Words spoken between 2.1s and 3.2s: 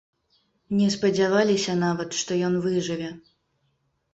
што ён выжыве.